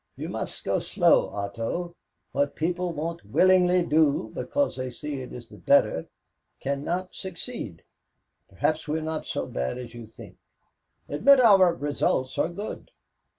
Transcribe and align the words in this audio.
"You 0.15 0.29
must 0.29 0.63
go 0.63 0.79
slow, 0.79 1.27
Otto. 1.29 1.93
What 2.31 2.55
people 2.55 2.91
won't 2.91 3.23
willingly 3.23 3.85
do 3.85 4.31
because 4.33 4.75
they 4.75 4.89
see 4.89 5.21
it 5.21 5.31
is 5.31 5.45
the 5.47 5.59
better, 5.59 6.07
cannot 6.59 7.13
succeed. 7.13 7.83
Perhaps 8.49 8.87
we're 8.87 9.03
not 9.03 9.27
so 9.27 9.45
bad 9.45 9.77
as 9.77 9.93
you 9.93 10.07
think. 10.07 10.37
Admit 11.07 11.39
our 11.39 11.75
results 11.75 12.39
are 12.39 12.49
good." 12.49 12.89